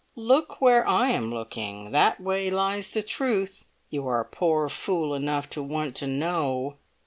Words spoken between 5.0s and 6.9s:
enough to want to know!"